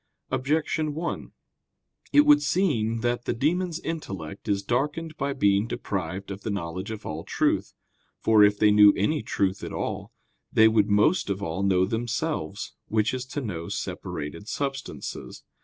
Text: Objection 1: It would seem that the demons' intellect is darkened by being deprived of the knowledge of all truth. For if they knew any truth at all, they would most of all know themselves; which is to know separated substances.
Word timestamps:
Objection 0.31 0.95
1: 0.95 1.31
It 2.11 2.21
would 2.25 2.41
seem 2.41 3.01
that 3.01 3.25
the 3.25 3.35
demons' 3.35 3.79
intellect 3.81 4.47
is 4.47 4.63
darkened 4.63 5.15
by 5.15 5.31
being 5.31 5.67
deprived 5.67 6.31
of 6.31 6.41
the 6.41 6.49
knowledge 6.49 6.89
of 6.89 7.05
all 7.05 7.23
truth. 7.23 7.75
For 8.19 8.43
if 8.43 8.57
they 8.57 8.71
knew 8.71 8.93
any 8.97 9.21
truth 9.21 9.63
at 9.63 9.71
all, 9.71 10.11
they 10.51 10.67
would 10.67 10.87
most 10.89 11.29
of 11.29 11.43
all 11.43 11.61
know 11.61 11.85
themselves; 11.85 12.73
which 12.87 13.13
is 13.13 13.27
to 13.27 13.41
know 13.41 13.69
separated 13.69 14.47
substances. 14.47 15.43